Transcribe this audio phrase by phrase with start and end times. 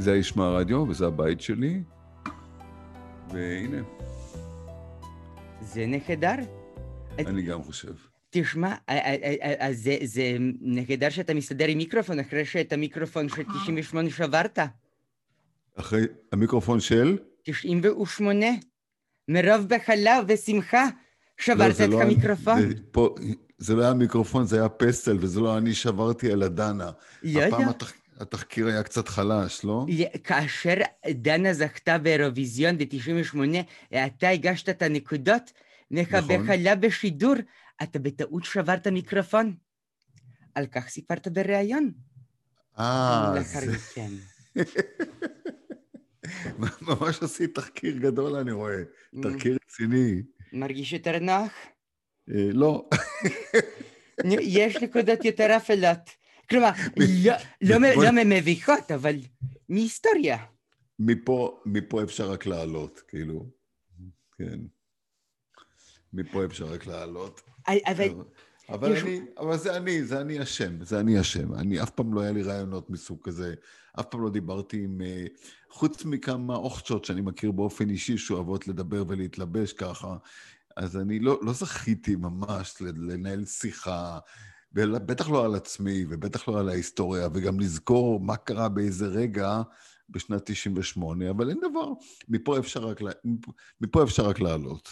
[0.00, 1.82] זה ישמע רדיו, וזה הבית שלי,
[3.32, 3.82] והנה.
[5.60, 6.34] זה נהדר.
[7.18, 7.92] אני גם חושב.
[8.30, 8.74] תשמע,
[9.58, 14.58] אז זה, זה נהדר שאתה מסתדר עם מיקרופון אחרי שאת המיקרופון של 98 שברת.
[15.74, 17.18] אחרי המיקרופון של?
[17.42, 18.46] 98.
[19.28, 20.88] מרוב בחלה ושמחה
[21.38, 22.60] שברת לא, את לא המיקרופון.
[22.60, 23.14] זה, פה,
[23.58, 26.90] זה לא היה מיקרופון, זה היה פסטל, וזה לא אני שברתי, אלא דנה.
[27.22, 27.68] לא, הפעם.
[27.68, 27.92] התח...
[28.20, 29.86] התחקיר היה קצת חלש, לא?
[30.24, 30.74] כאשר
[31.10, 33.36] דנה זכתה באירוויזיון ב-98,
[34.06, 35.52] אתה הגשת את הנקודות,
[35.90, 36.20] נכון.
[36.24, 37.34] ובחלה בשידור,
[37.82, 39.54] אתה בטעות שברת מיקרופון.
[40.54, 41.90] על כך סיפרת בריאיון.
[42.78, 43.72] אה, זה...
[43.72, 44.10] מכן.
[46.88, 48.82] ממש עשית תחקיר גדול, אני רואה.
[49.22, 50.22] תחקיר רציני.
[50.52, 51.52] מרגיש יותר נוח?
[52.30, 52.88] אה, לא.
[54.40, 56.19] יש נקודות יותר אפלות.
[56.50, 56.70] כלומר,
[57.26, 59.16] לא, לא, מ- בוא- לא מביכות, אבל
[59.68, 60.38] מהיסטוריה.
[60.98, 63.46] מפה, מפה אפשר רק לעלות, כאילו.
[64.38, 64.60] כן.
[66.12, 67.40] מפה אפשר רק לעלות.
[67.68, 68.08] אבל
[68.68, 71.54] אבל יש- אני, אבל זה אני, זה אני אשם, זה אני אשם.
[71.54, 73.54] אני, אף פעם לא היה לי רעיונות מסוג כזה.
[74.00, 75.00] אף פעם לא דיברתי עם...
[75.00, 75.24] אה,
[75.70, 80.16] חוץ מכמה אוכצ'ות שאני מכיר באופן אישי, שאוהבות לדבר ולהתלבש ככה,
[80.76, 84.18] אז אני לא, לא זכיתי ממש לנהל שיחה,
[84.72, 89.62] בטח לא על עצמי, ובטח לא על ההיסטוריה, וגם לזכור מה קרה באיזה רגע
[90.08, 91.92] בשנת 98, אבל אין דבר,
[92.28, 93.00] מפה אפשר רק,
[93.80, 94.88] מפה- אפשר רק לעלות.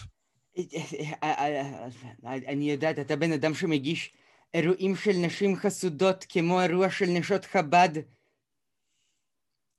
[2.24, 4.12] אני יודעת, אתה בן אדם שמגיש
[4.54, 7.88] אירועים של נשים חסודות, כמו אירוע של נשות חב"ד,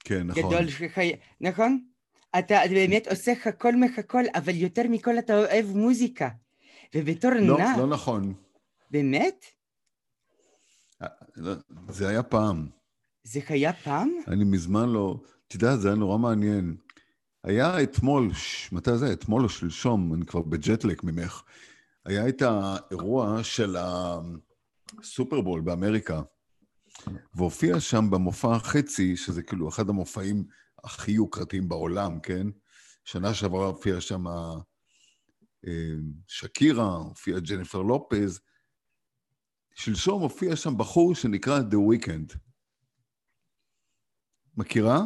[0.04, 0.44] כן, נכון.
[0.44, 1.12] גדול שחי...
[1.42, 1.86] נכון?
[2.40, 6.30] אתה באמת עושה הכל מהכל, אבל יותר מכל אתה אוהב מוזיקה.
[6.96, 8.34] ובתור לא, נער, לא נכון.
[8.92, 9.46] באמת?
[11.90, 12.70] זה היה פעם.
[13.24, 14.10] זה היה פעם?
[14.28, 15.20] אני מזמן לא...
[15.54, 16.78] יודע, זה היה נורא מעניין.
[17.44, 18.74] היה אתמול, ש...
[18.74, 19.14] מתי זה?
[19.14, 21.44] אתמול או שלשום, אני כבר בג'טלק ממך.
[22.06, 23.76] היה את האירוע של
[25.00, 26.22] הסופרבול באמריקה,
[27.34, 30.44] והופיע שם במופע החצי, שזה כאילו אחד המופעים
[30.84, 32.48] הכי יוקרתיים בעולם, כן?
[33.06, 35.96] שנה שעברה הופיע שם אה,
[36.28, 38.40] שקירה, הופיע ג'ניפר לופז.
[39.82, 42.38] שלשום הופיע שם בחור שנקרא The Weeknd.
[44.58, 45.06] מכירה?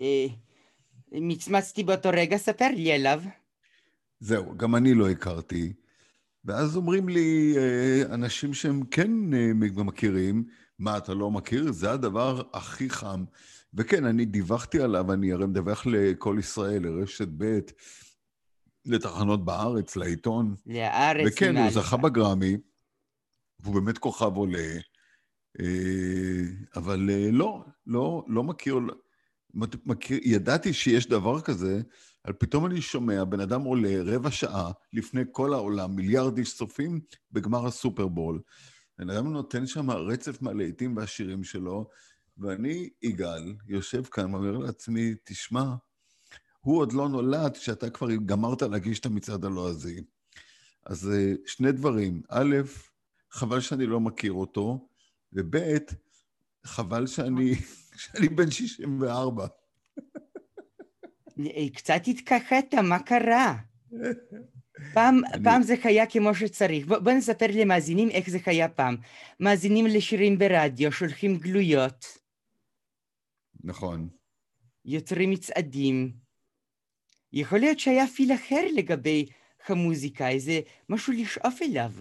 [0.00, 0.26] אה,
[1.12, 3.22] מצמצתי באותו רגע, ספר לי עליו.
[4.20, 5.72] זהו, גם אני לא הכרתי.
[6.44, 9.50] ואז אומרים לי אה, אנשים שהם כן אה,
[9.84, 10.44] מכירים,
[10.78, 11.72] מה, אתה לא מכיר?
[11.72, 13.24] זה הדבר הכי חם.
[13.74, 17.58] וכן, אני דיווחתי עליו, אני הרי מדווח לכל ישראל, לרשת ב',
[18.86, 20.54] לתחנות בארץ, לעיתון.
[20.66, 21.32] להארץ.
[21.32, 21.96] וכן, הוא זכה.
[21.96, 22.56] בגרמי,
[23.60, 24.78] והוא באמת כוכב עולה,
[25.60, 26.44] אה,
[26.76, 28.80] אבל אה, לא, לא, לא מכיר,
[29.86, 31.80] מכיר, ידעתי שיש דבר כזה,
[32.24, 37.00] אבל פתאום אני שומע, בן אדם עולה רבע שעה לפני כל העולם, מיליארד איש צופים
[37.32, 38.40] בגמר הסופרבול.
[38.98, 41.88] בן אדם נותן שם רצף מהלהיטים והשירים שלו,
[42.38, 45.74] ואני, יגאל, יושב כאן ואומר לעצמי, תשמע,
[46.60, 50.02] הוא עוד לא נולד כשאתה כבר גמרת להגיש את המצעד הלועזי.
[50.86, 52.22] אז אה, שני דברים.
[52.28, 52.56] א',
[53.30, 54.88] חבל שאני לא מכיר אותו,
[55.32, 55.56] וב',
[56.64, 57.54] חבל שאני,
[57.96, 59.46] שאני בן 64.
[61.40, 63.56] אה, קצת התכחת, מה קרה?
[64.94, 66.86] פעם, אני- פעם זה היה כמו שצריך.
[66.86, 68.96] בוא, בוא נספר למאזינים איך זה היה פעם.
[69.40, 72.04] מאזינים לשירים ברדיו, שולחים גלויות,
[73.64, 74.08] נכון.
[74.84, 76.12] יוצרים מצעדים.
[77.32, 79.26] יכול להיות שהיה פיל אחר לגבי
[79.66, 81.92] המוזיקה, איזה משהו לשאוף אליו.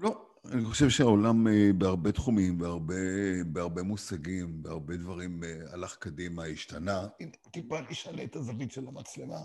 [0.00, 2.94] לא, אני חושב שהעולם אה, בהרבה תחומים, בהרבה,
[3.46, 7.06] בהרבה מושגים, בהרבה דברים אה, הלך קדימה, השתנה.
[7.20, 9.40] הנה, טיפה נשנה את הזווית של המצלמה.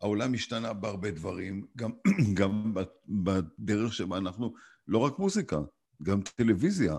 [0.00, 1.90] העולם השתנה בהרבה דברים, גם,
[2.38, 2.74] גם
[3.08, 4.54] בדרך שבה אנחנו,
[4.88, 5.58] לא רק מוזיקה,
[6.02, 6.98] גם טלוויזיה.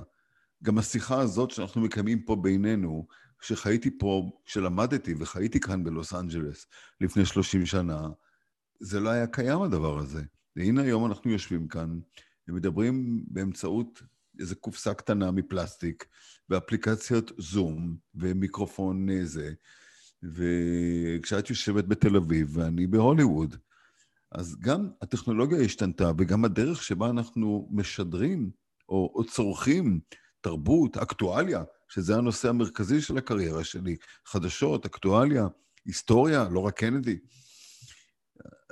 [0.64, 3.08] גם השיחה הזאת שאנחנו מקיימים פה בינינו,
[3.40, 6.68] כשחייתי פה, כשלמדתי וחייתי כאן בלוס אנג'לס
[7.02, 8.10] לפני 30 שנה,
[8.80, 10.22] זה לא היה קיים הדבר הזה.
[10.56, 12.00] והנה היום אנחנו יושבים כאן
[12.48, 14.02] ומדברים באמצעות
[14.40, 16.06] איזו קופסה קטנה מפלסטיק,
[16.50, 19.54] ואפליקציית זום, ומיקרופון אה, זה,
[20.24, 23.56] וכשאת יושבת בתל אביב ואני בהוליווד,
[24.32, 28.52] אז גם הטכנולוגיה השתנתה, וגם הדרך שבה אנחנו משדרים
[28.90, 30.00] או, או צורכים
[30.42, 33.96] תרבות, אקטואליה, שזה הנושא המרכזי של הקריירה שלי,
[34.26, 35.48] חדשות, אקטואליה,
[35.86, 37.20] היסטוריה, לא רק קנדי.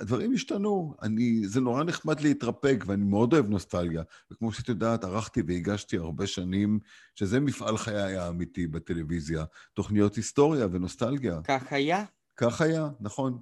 [0.00, 0.94] הדברים השתנו.
[1.02, 4.02] אני, זה נורא נחמד להתרפק, ואני מאוד אוהב נוסטלגיה.
[4.30, 6.78] וכמו שאת יודעת, ערכתי והגשתי הרבה שנים,
[7.14, 9.44] שזה מפעל חיי האמיתי בטלוויזיה,
[9.74, 11.40] תוכניות היסטוריה ונוסטלגיה.
[11.44, 12.04] כך היה?
[12.36, 13.38] כך היה, נכון.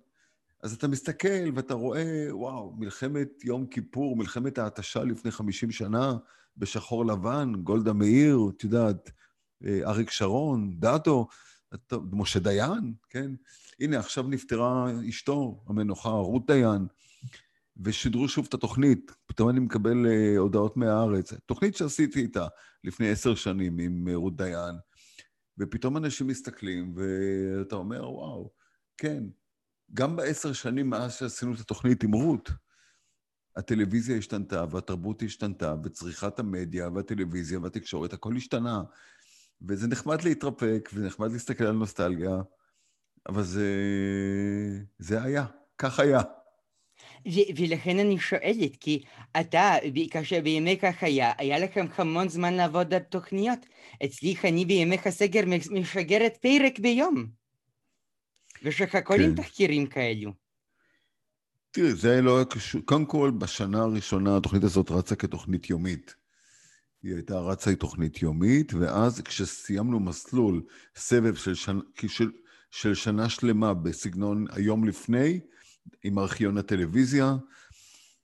[0.62, 6.16] אז אתה מסתכל ואתה רואה, וואו, מלחמת יום כיפור, מלחמת ההתשה לפני 50 שנה,
[6.56, 9.10] בשחור לבן, גולדה מאיר, את יודעת,
[9.64, 11.28] אה, אריק שרון, דאטו,
[12.12, 13.30] משה דיין, כן?
[13.80, 16.86] הנה, עכשיו נפטרה אשתו, המנוחה, רות דיין,
[17.84, 19.12] ושידרו שוב את התוכנית.
[19.26, 21.32] פתאום אני מקבל uh, הודעות מהארץ.
[21.46, 22.46] תוכנית שעשיתי איתה
[22.84, 24.74] לפני עשר שנים עם uh, רות דיין,
[25.58, 28.50] ופתאום אנשים מסתכלים, ואתה אומר, וואו,
[28.96, 29.24] כן,
[29.94, 32.50] גם בעשר שנים מאז שעשינו את התוכנית עם רות,
[33.56, 38.82] הטלוויזיה השתנתה, והתרבות השתנתה, וצריכת המדיה, והטלוויזיה, והתקשורת, הכל השתנה.
[39.68, 42.36] וזה נחמד להתרפק, ונחמד להסתכל על נוסטלגיה,
[43.28, 43.66] אבל זה,
[44.98, 45.46] זה היה,
[45.78, 46.20] כך היה.
[47.28, 49.02] ו- ולכן אני שואלת, כי
[49.40, 49.74] אתה,
[50.10, 53.58] כאשר בימי כך היה, היה לכם המון זמן לעבוד על תוכניות.
[54.04, 57.26] אצלי אני בימי הסגר משגרת פרק ביום.
[58.62, 59.34] ושחקול כן.
[59.34, 60.32] תחקירים כאלו.
[61.70, 62.80] תראי, זה לא היה קשור.
[62.84, 66.14] קודם כל, בשנה הראשונה התוכנית הזאת רצה כתוכנית יומית.
[67.02, 70.62] היא הייתה רצה היא תוכנית יומית, ואז כשסיימנו מסלול,
[70.96, 72.30] סבב של שנה, של,
[72.70, 75.40] של שנה שלמה בסגנון היום לפני,
[76.04, 77.36] עם ארכיון הטלוויזיה,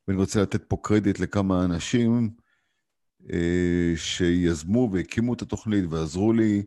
[0.09, 2.31] ואני רוצה לתת פה קרדיט לכמה אנשים
[3.32, 6.62] אה, שיזמו והקימו את התוכנית ועזרו לי,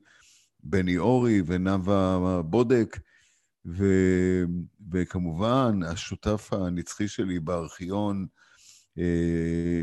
[0.63, 2.99] בני אורי ונאוה בודק,
[3.65, 3.85] ו,
[4.91, 8.27] וכמובן השותף הנצחי שלי בארכיון,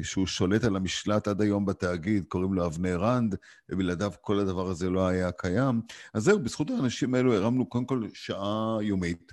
[0.03, 3.35] שהוא שולט על המשלט עד היום בתאגיד, קוראים לו אבנר רנד,
[3.69, 5.81] ובלעדיו כל הדבר הזה לא היה קיים.
[6.15, 9.33] אז זהו, בזכות האנשים האלו הרמנו קודם כל שעה יומית,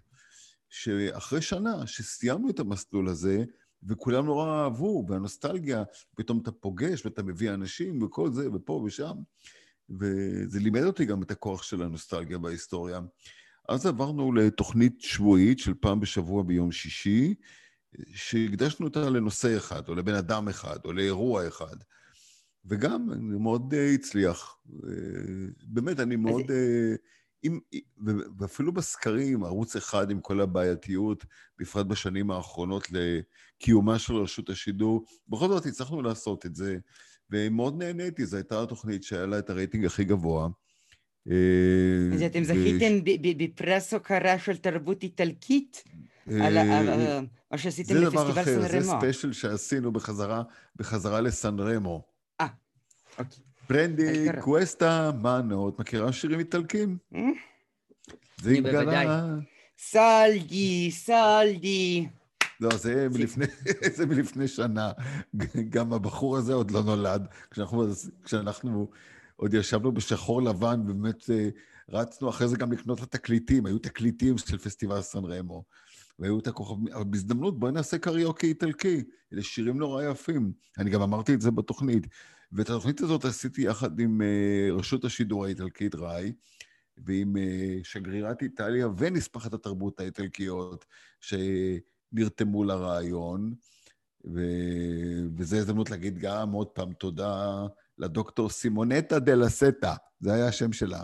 [0.69, 3.43] שאחרי שנה שסיימנו את המסלול הזה,
[3.83, 5.83] וכולם נורא אהבו, והנוסטלגיה,
[6.15, 9.13] פתאום אתה פוגש ואתה מביא אנשים וכל זה, ופה ושם,
[9.89, 12.99] וזה לימד אותי גם את הכוח של הנוסטלגיה בהיסטוריה.
[13.69, 17.33] אז עברנו לתוכנית שבועית של פעם בשבוע ביום שישי,
[18.13, 21.75] שהקדשנו אותה לנושא אחד, או לבן אדם אחד, או לאירוע אחד.
[22.65, 24.57] וגם, זה מאוד uh, הצליח.
[24.67, 24.81] Uh,
[25.63, 26.41] באמת, אני מאוד...
[26.41, 26.97] Uh,
[27.43, 27.59] עם,
[28.39, 31.25] ואפילו בסקרים, ערוץ אחד עם כל הבעייתיות,
[31.59, 36.77] בפרט בשנים האחרונות לקיומה של רשות השידור, בכל זאת הצלחנו לעשות את זה,
[37.29, 40.49] ומאוד נהניתי, זו הייתה התוכנית שהיה לה את הרייטינג הכי גבוה.
[42.13, 42.99] אז אתם זכיתם
[43.37, 45.83] בפרס הוקרה של תרבות איטלקית?
[46.27, 46.57] על
[47.51, 48.61] מה שעשיתם בפסטיבל סן רמו.
[48.61, 50.43] זה דבר אחר, זה special שעשינו בחזרה,
[50.75, 52.03] בחזרה לסן רמו.
[52.41, 52.47] אה,
[53.19, 53.43] אוקיי.
[53.67, 56.97] Prendi questa mano, את מכירה שירים איטלקים?
[58.41, 59.35] זה התגלה.
[59.77, 62.07] Soldi, Soldi.
[62.59, 63.45] לא, זה מלפני,
[63.95, 64.91] זה מלפני שנה.
[65.69, 67.27] גם הבחור הזה עוד לא נולד.
[67.51, 67.85] כשאנחנו,
[68.23, 68.89] כשאנחנו
[69.35, 71.49] עוד ישבנו בשחור לבן, באמת אה,
[71.89, 73.65] רצנו אחרי זה גם לקנות את התקליטים.
[73.65, 75.63] היו תקליטים של פסטיבל סן רמו.
[76.21, 79.03] והיו את הכוכבים, אבל בהזדמנות בואי נעשה קריוקי איטלקי,
[79.33, 80.53] אלה שירים נורא יפים.
[80.77, 82.07] אני גם אמרתי את זה בתוכנית.
[82.51, 86.33] ואת התוכנית הזאת עשיתי יחד עם uh, רשות השידור האיטלקית ראי,
[86.97, 87.39] ועם uh,
[87.83, 90.85] שגרירת איטליה ונספחת התרבות האיטלקיות,
[91.21, 93.53] שנרתמו לרעיון.
[94.33, 94.41] ו...
[95.37, 97.65] וזו הזדמנות להגיד גם עוד פעם תודה
[97.97, 101.03] לדוקטור סימונטה דה לסטה, זה היה השם שלה.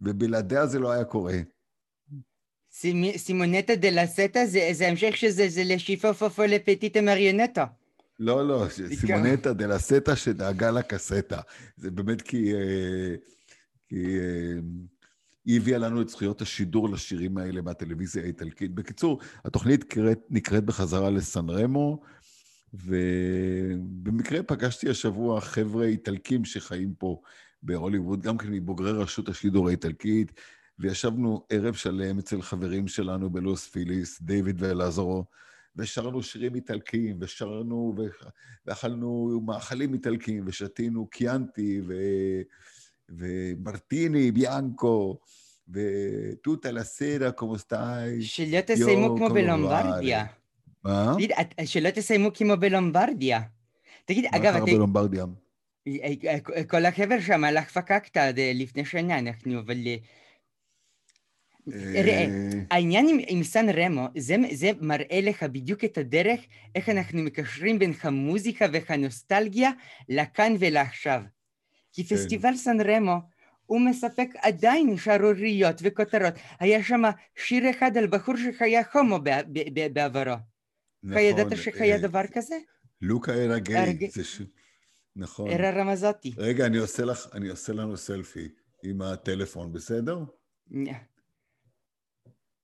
[0.00, 1.34] ובלעדיה זה לא היה קורה.
[3.16, 7.64] סימונטה דה לסטה זה המשך שזה זה לשיפופופו לפטיטה מריונטה.
[8.18, 11.40] לא, לא, סימונטה דה לסטה שדאגה לקסטה.
[11.76, 12.52] זה באמת כי...
[13.88, 14.18] כי
[15.44, 18.74] היא הביאה לנו את זכויות השידור לשירים האלה מהטלוויזיה האיטלקית.
[18.74, 19.94] בקיצור, התוכנית
[20.30, 22.00] נקראת בחזרה לסן רמו,
[22.74, 27.20] ובמקרה פגשתי השבוע חבר'ה איטלקים שחיים פה
[27.62, 30.32] בהוליווד, גם כן מבוגרי רשות השידור האיטלקית,
[30.78, 35.24] וישבנו ערב שלם אצל חברים שלנו בלוס פיליס, דיוויד ואלעזרו,
[35.76, 37.94] ושרנו שירים איטלקיים, ושרנו
[38.66, 41.94] ואכלנו מאכלים איטלקיים, ושתינו קיאנטי ו...
[43.08, 45.18] ומרטיני, ביאנקו,
[45.68, 48.22] וטוטה לסרה, כמו סטאי.
[48.22, 50.24] שלא תסיימו כמו בלומברדיה.
[50.84, 51.14] מה?
[51.64, 53.40] שלא תסיימו כמו בלומברדיה.
[54.04, 54.58] תגיד, אגב, אתה...
[54.60, 55.24] מה קרה בלומברדיה?
[56.68, 58.20] כל החבר שם הלך פקקת
[58.54, 59.76] לפני שנה, אנחנו, אבל
[61.94, 66.40] ראה, אה, העניין עם, עם סן רמו, זה, זה מראה לך בדיוק את הדרך
[66.74, 69.70] איך אנחנו מקשרים בין המוזיקה והנוסטלגיה
[70.08, 71.22] לכאן ולעכשיו.
[71.92, 72.16] כי כן.
[72.16, 73.16] פסטיבל סן רמו
[73.66, 76.34] הוא מספק עדיין שערוריות וכותרות.
[76.60, 77.02] היה שם
[77.36, 79.18] שיר אחד על בחור שהיה הומו
[79.92, 80.34] בעברו.
[81.02, 81.22] נכון.
[81.22, 82.54] ידעת שהיה אה, דבר כזה?
[83.00, 84.10] לוקה era גיי.
[84.22, 84.42] ש...
[85.16, 85.50] נכון.
[85.50, 86.32] era רמזותי.
[86.38, 88.48] רגע, אני עושה, לך, אני עושה לנו סלפי
[88.84, 90.18] עם הטלפון, בסדר?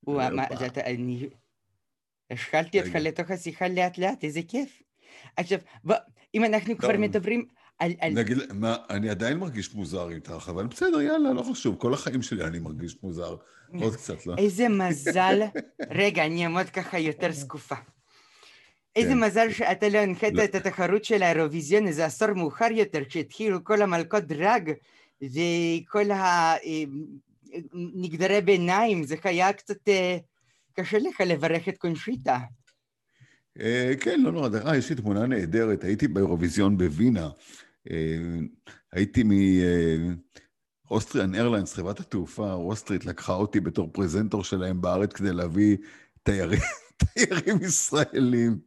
[0.06, 0.44] וואו, מה,
[0.76, 1.28] אני...
[2.30, 4.82] השקלתי אותך לתוך השיחה לאט לאט, איזה כיף.
[5.36, 5.96] עכשיו, בוא,
[6.34, 7.46] אם אנחנו כבר מדברים
[7.78, 7.92] על...
[8.12, 12.44] נגיד, מה, אני עדיין מרגיש מוזר איתך, אבל בסדר, יאללה, לא חשוב, כל החיים שלי
[12.44, 13.36] אני מרגיש מוזר.
[13.80, 14.34] עוד קצת, לא?
[14.38, 15.40] איזה מזל.
[15.90, 17.74] רגע, אני אעמוד ככה יותר זקופה.
[18.96, 19.20] איזה כן.
[19.20, 20.44] מזל שאתה לא הנחית לא.
[20.44, 24.72] את התחרות של האירוויזיון איזה עשור מאוחר יותר, כשהתחילו כל המלכות דרג
[25.22, 26.10] וכל
[27.72, 30.16] הנגדרי ביניים, זה היה קצת אה,
[30.72, 32.38] קשה לך לברך את קונשיטה.
[33.60, 37.28] אה, כן, לא נורא, דרך אגב, יש לי תמונה נהדרת, הייתי באירוויזיון בווינה,
[37.90, 37.96] אה,
[38.92, 39.30] הייתי מ...
[40.90, 45.76] Austrian Airlines, חברת התעופה, אוסטרית, לקחה אותי בתור פרזנטור שלהם בארץ כדי להביא
[46.22, 46.60] תיירים,
[47.14, 48.58] תיירים ישראלים.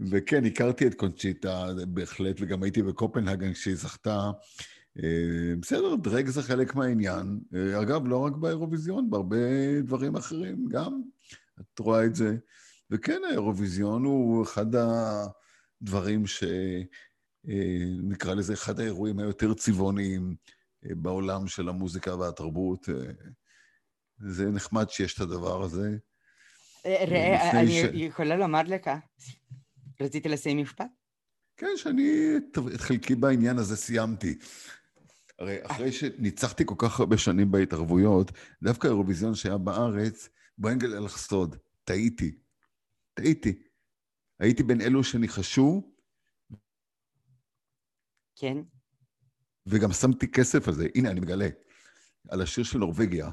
[0.00, 4.30] וכן, הכרתי את קונצ'יטה בהחלט, וגם הייתי בקופנהגן כשהיא זכתה.
[4.98, 7.40] אה, בסדר, drag זה חלק מהעניין.
[7.54, 9.36] אה, אגב, לא רק באירוויזיון, בהרבה
[9.82, 11.02] דברים אחרים גם.
[11.60, 12.36] את רואה את זה.
[12.90, 16.44] וכן, האירוויזיון הוא אחד הדברים ש...
[17.48, 20.36] אה, נקרא לזה אחד האירועים היותר צבעוניים
[20.82, 22.88] בעולם של המוזיקה והתרבות.
[24.18, 25.96] זה נחמד שיש את הדבר הזה.
[26.86, 27.84] ראה, אני ש...
[27.92, 28.90] יכולה לומר לך,
[30.00, 30.86] רציתי לסיים משפט?
[31.56, 32.30] כן, שאני
[32.74, 34.38] את חלקי בעניין הזה סיימתי.
[35.40, 38.32] הרי אחרי שניצחתי כל כך הרבה שנים בהתערבויות,
[38.62, 40.28] דווקא האירוויזיון שהיה בארץ,
[40.58, 42.38] בוא נגלה לך סוד, טעיתי.
[43.14, 43.62] טעיתי.
[44.40, 45.92] הייתי בין אלו שניחשו.
[48.36, 48.56] כן.
[49.66, 50.86] וגם שמתי כסף על זה.
[50.94, 51.48] הנה, אני מגלה.
[52.28, 53.30] על השיר של נורבגיה,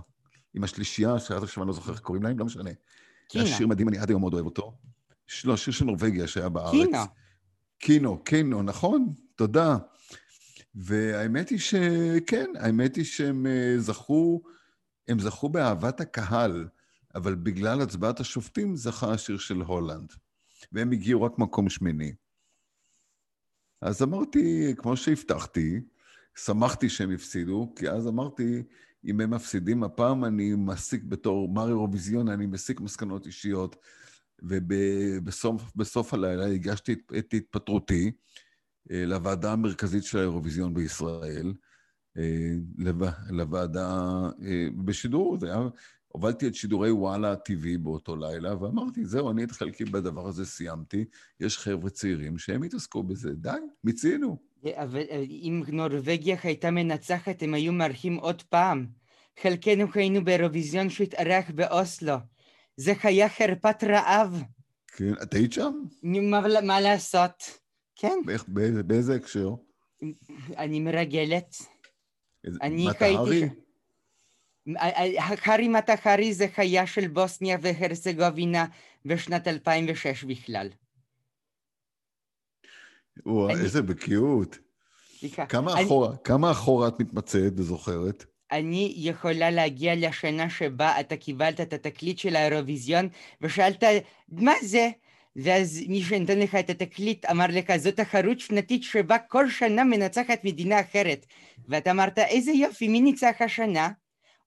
[0.54, 2.72] עם השלישייה, שעד עכשיו אני לא זוכר איך קוראים להם, לא משנה.
[3.30, 3.44] קינה.
[3.44, 4.78] זה היה שיר מדהים, אני עד היום מאוד אוהב אותו.
[5.46, 6.72] לא, שיר של נורבגיה שהיה בארץ.
[6.72, 6.98] קינו.
[7.80, 9.78] קינו, קינו, נכון, תודה.
[10.79, 14.41] והאמת היא שכן, האמת היא שהם אה, זכו,
[15.07, 16.67] הם זכו באהבת הקהל,
[17.15, 20.13] אבל בגלל הצבעת השופטים זכה השיר של הולנד.
[20.72, 22.13] והם הגיעו רק מקום שמיני.
[23.81, 25.81] אז אמרתי, כמו שהבטחתי,
[26.36, 28.63] שמחתי שהם הפסידו, כי אז אמרתי,
[29.05, 33.75] אם הם מפסידים, הפעם אני מסיק בתור מר אירוויזיון, אני מסיק מסקנות אישיות,
[34.39, 38.12] ובסוף הלילה הגשתי את, התפטרותי
[38.89, 41.53] לוועדה המרכזית של האירוויזיון בישראל,
[42.17, 42.51] אה,
[43.29, 43.89] לוועדה
[44.44, 45.67] אה, בשידור, זה היה,
[46.08, 51.06] הובלתי את שידורי וואלה TV באותו לילה, ואמרתי, זהו, אני את חלקי בדבר הזה סיימתי,
[51.39, 53.50] יש חבר'ה צעירים שהם התעסקו בזה, די,
[53.84, 54.38] מיצינו.
[54.75, 58.88] אבל אם נורבגיה הייתה מנצחת, הם היו מארחים עוד פעם.
[59.41, 62.15] חלקנו היינו באירוויזיון שהתארח באוסלו.
[62.77, 64.44] זה היה חרפת רעב.
[64.88, 65.74] כן, את היית שם?
[66.03, 67.66] מה, מה לעשות?
[67.98, 68.20] כן.
[68.25, 69.50] באיך, באיזה, באיזה הקשר?
[70.58, 71.56] אני מרגלת.
[72.62, 73.50] אני הייתי...
[75.18, 78.66] הארי מטהרי זה חיה של בוסניה והרצגובינה
[79.06, 80.70] בשנת 2006 בכלל.
[83.25, 83.60] וואו, אני...
[83.60, 84.58] איזה בקיאות.
[85.50, 85.86] כמה, אני...
[85.86, 88.25] אחורה, כמה אחורה את מתמצאת וזוכרת?
[88.51, 93.10] אני יכולה להגיע לשנה שבה אתה קיבלת את התקליט של האירוויזיון
[93.42, 93.84] ושאלת,
[94.30, 94.89] מה זה?
[95.38, 100.44] ואז מי שנתן לך את התקליט אמר לך, זו תחרות שנתית שבה כל שנה מנצחת
[100.44, 101.25] מדינה אחרת.
[101.67, 103.89] ואתה אמרת, איזה יופי, מי ניצח השנה?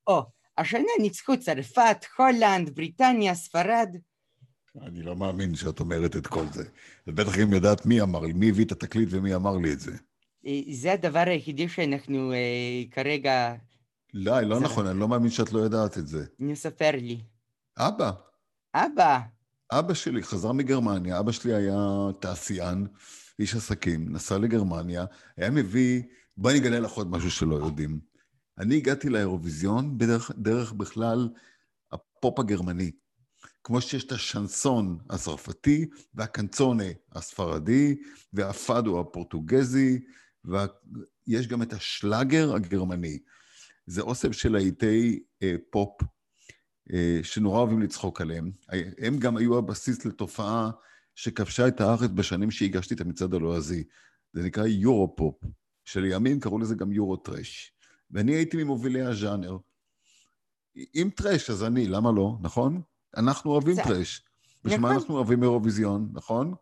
[0.06, 0.22] או,
[0.58, 3.96] השנה ניצחו צרפת, הולנד, בריטניה, ספרד.
[4.82, 6.64] אני לא מאמין שאת אומרת את כל זה.
[7.08, 9.80] את בטח גם יודעת מי אמר לי, מי הביא את התקליט ומי אמר לי את
[9.80, 9.92] זה.
[10.46, 13.54] אה, זה הדבר היחידי שאנחנו אה, כרגע...
[14.14, 14.64] לא, לא זה...
[14.64, 16.24] נכון, אני לא מאמין שאת לא יודעת את זה.
[16.38, 17.20] נו, ספר לי.
[17.78, 18.10] אבא.
[18.74, 19.18] אבא.
[19.72, 22.86] אבא שלי חזר מגרמניה, אבא שלי היה תעשיין,
[23.38, 25.04] איש עסקים, נסע לגרמניה,
[25.36, 26.02] היה מביא,
[26.36, 28.00] בואי אני אגלה לך עוד משהו שלא יודעים.
[28.58, 31.28] אני הגעתי לאירוויזיון בדרך, דרך בכלל
[31.92, 32.90] הפופ הגרמני.
[33.64, 37.96] כמו שיש את השנסון הצרפתי והקנצונה הספרדי
[38.32, 40.00] והפאדו הפורטוגזי,
[40.44, 43.18] ויש גם את השלאגר הגרמני.
[43.86, 46.02] זה אוסף של להיטי אה, פופ
[47.22, 48.50] שנורא אוהבים לצחוק עליהם.
[48.98, 50.70] הם גם היו הבסיס לתופעה
[51.14, 53.84] שכבשה את הארץ בשנים שהגשתי את המצעד הלועזי.
[54.32, 55.44] זה נקרא יורו-פופ.
[55.84, 57.72] שלימים קראו לזה גם יורו-טרש.
[58.10, 59.56] ואני הייתי ממובילי הז'אנר.
[60.76, 62.82] אם טרש, אז אני, למה לא, נכון?
[63.16, 63.82] אנחנו אוהבים זה...
[63.82, 64.22] טרש.
[64.64, 65.00] בשביל מה נכון.
[65.00, 66.54] אנחנו אוהבים אירוויזיון, נכון?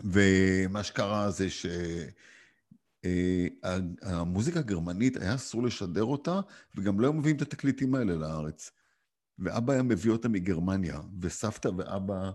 [0.00, 2.26] ומה שקרה זה שהמוזיקה
[3.64, 3.78] אה,
[4.56, 6.40] הגרמנית, היה אסור לשדר אותה,
[6.74, 8.70] וגם לא היו מביאים את התקליטים האלה לארץ.
[9.38, 12.30] ואבא היה מביא אותה מגרמניה, וסבתא ואבא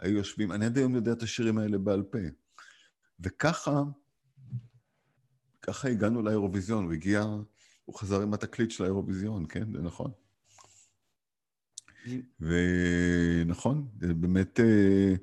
[0.00, 2.18] היו יושבים, אני עד היום יודע את השירים האלה בעל פה.
[3.20, 3.82] וככה,
[5.62, 7.22] ככה הגענו לאירוויזיון, הוא הגיע,
[7.84, 10.10] הוא חזר עם התקליט של האירוויזיון, כן, זה נכון.
[12.40, 15.14] ונכון, זה באמת, אה,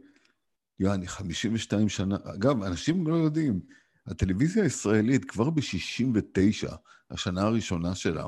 [0.79, 3.59] יעני, 52 שנה, אגב, אנשים לא יודעים,
[4.07, 6.75] הטלוויזיה הישראלית כבר ב-69,
[7.11, 8.27] השנה הראשונה שלה,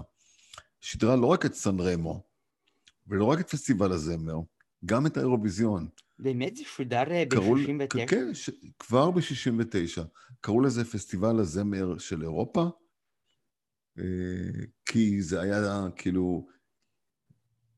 [0.82, 2.24] שידרה לא רק את סן רמו,
[3.08, 4.36] ולא רק את פסטיבל הזמר,
[4.86, 5.88] גם את האירוויזיון.
[6.20, 8.08] באמת זה שודר ב-69?
[8.08, 8.50] כן, ש...
[8.79, 10.01] כבר ב-69.
[10.41, 12.70] קראו לזה פסטיבל הזמר של אירופה,
[14.00, 14.03] אה,
[14.86, 16.48] כי זה היה כאילו,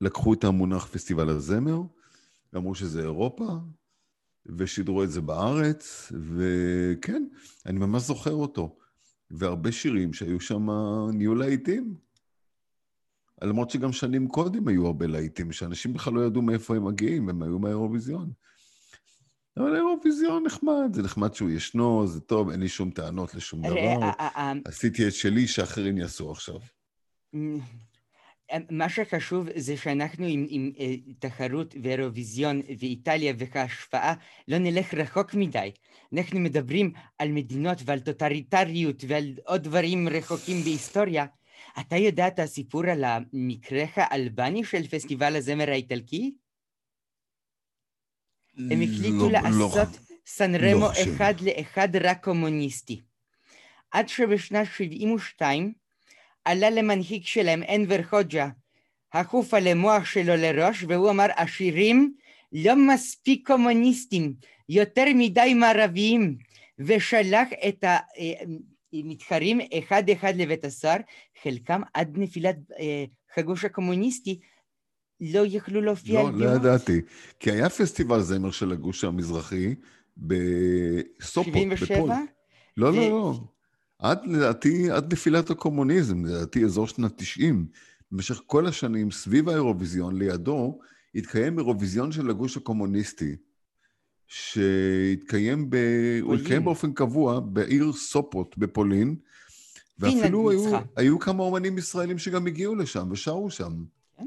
[0.01, 1.81] לקחו את המונח פסטיבל הזמר,
[2.55, 3.47] אמרו שזה אירופה,
[4.57, 7.23] ושידרו את זה בארץ, וכן,
[7.65, 8.77] אני ממש זוכר אותו.
[9.31, 10.67] והרבה שירים שהיו שם
[11.13, 11.95] נהיו להיטים.
[13.41, 17.43] למרות שגם שנים קודם היו הרבה להיטים, שאנשים בכלל לא ידעו מאיפה הם מגיעים, הם
[17.43, 18.31] היו מהאירוויזיון.
[19.57, 23.77] אבל האירוויזיון נחמד, זה נחמד שהוא ישנו, זה טוב, אין לי שום טענות לשום דבר.
[23.77, 26.59] אה, אה, אה, עשיתי את שלי, שאחרים יעשו עכשיו.
[28.69, 30.71] מה שחשוב זה שאנחנו עם, עם
[31.19, 34.13] תחרות ואירוויזיון ואיטליה וכהשפעה
[34.47, 35.71] לא נלך רחוק מדי.
[36.13, 41.25] אנחנו מדברים על מדינות ועל טוטליטריות ועל עוד דברים רחוקים בהיסטוריה.
[41.79, 46.35] אתה יודע את הסיפור על המקרה האלבני של פסטיבל הזמר האיטלקי?
[48.57, 53.01] הם החליטו לא, לעשות לא, סן רמו לא אחד לאחד רק קומוניסטי.
[53.91, 55.73] עד שבשנת 72
[56.47, 58.49] עלה למנהיג שלהם אנבר חוג'ה,
[59.13, 62.13] החופה למוח שלו לראש, והוא אמר, השירים
[62.51, 64.33] לא מספיק קומוניסטים,
[64.69, 66.37] יותר מדי מערביים,
[66.79, 67.83] ושלח את
[68.93, 70.97] המתחרים אחד אחד לבית הסוהר,
[71.43, 72.55] חלקם עד נפילת
[73.37, 74.39] הגוש הקומוניסטי,
[75.21, 76.45] לא יכלו להופיע לא, על בימות.
[76.45, 77.01] לא ידעתי.
[77.39, 79.75] כי היה פסטיבל זמר של הגוש המזרחי
[80.17, 81.95] בסופות, 77?
[81.95, 82.09] בפול.
[82.77, 82.91] לא, ו...
[82.95, 83.33] לא, לא.
[83.99, 87.67] עד לדעתי, עד נפילת הקומוניזם, לדעתי אזור שנת 90,
[88.11, 90.79] במשך כל השנים סביב האירוויזיון, לידו,
[91.15, 93.35] התקיים אירוויזיון של הגוש הקומוניסטי,
[94.27, 95.75] שהתקיים, ב...
[96.21, 99.15] הוא התקיים באופן קבוע בעיר סופות בפולין,
[99.99, 103.73] ואפילו היו, היו כמה אומנים ישראלים שגם הגיעו לשם ושרו שם.
[104.17, 104.25] כן?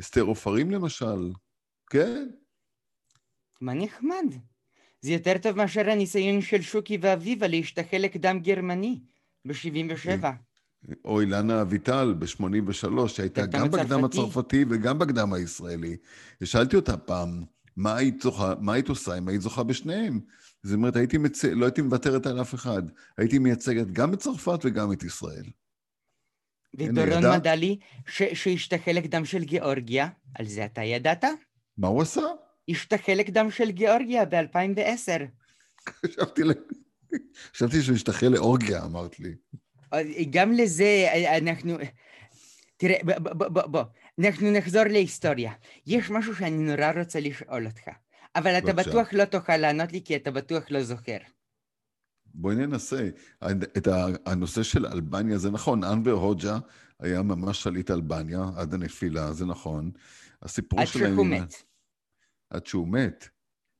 [0.00, 1.32] אסתר עופרים למשל,
[1.90, 2.28] כן.
[3.60, 4.34] מה נחמד.
[5.00, 9.00] זה יותר טוב מאשר הניסיון של שוקי ואביבה להשתחל לקדם גרמני
[9.44, 10.24] ב-77.
[11.04, 15.96] או אילנה אביטל ב-83, שהייתה גם בקדם הצרפתי וגם בקדם הישראלי.
[16.40, 17.44] ושאלתי אותה פעם,
[17.76, 20.20] מה היית, זוכה, מה היית עושה אם היית זוכה בשניהם?
[20.62, 21.44] זאת אומרת, הייתי מצ...
[21.44, 22.82] לא הייתי מוותרת על אף אחד.
[23.18, 25.44] הייתי מייצגת גם את צרפת וגם את ישראל.
[26.74, 27.36] ודורון.
[27.36, 28.22] מדלי, ש...
[28.22, 31.24] שהשתחל לקדם של גיאורגיה, על זה אתה ידעת?
[31.78, 32.22] מה הוא עשה?
[32.68, 35.22] השתחל לקדם של גיאורגיה ב-2010.
[36.06, 36.42] חשבתי,
[37.54, 39.34] חשבתי שהוא השתחל לאורגיה, אמרת לי.
[40.30, 41.76] גם לזה אנחנו...
[42.76, 43.82] תראה, בוא, בוא, בוא,
[44.20, 45.52] אנחנו נחזור להיסטוריה.
[45.86, 47.88] יש משהו שאני נורא רוצה לשאול אותך,
[48.36, 48.90] אבל אתה בבקשה.
[48.90, 51.16] בטוח לא תוכל לענות לי כי אתה בטוח לא זוכר.
[52.34, 53.08] בואי ננסה.
[53.76, 53.88] את
[54.26, 56.58] הנושא של אלבניה, זה נכון, אנבר הוג'ה
[57.00, 59.90] היה ממש שליט אלבניה עד הנפילה, זה נכון.
[60.42, 61.06] הסיפור שלהם...
[61.06, 61.67] עד שהוא מת.
[62.50, 63.28] עד שהוא מת.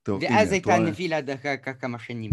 [0.03, 0.91] טוב, ואז הייתה רואה...
[0.91, 2.31] נפילה אחר כמה שנים.